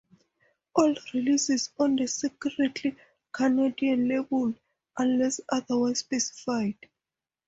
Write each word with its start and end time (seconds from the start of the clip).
All 0.75 0.95
releases 1.13 1.69
on 1.77 1.95
the 1.95 2.07
Secretly 2.07 2.95
Canadian 3.31 4.07
label, 4.07 4.55
unless 4.97 5.41
otherwise 5.47 5.99
specified. 5.99 6.73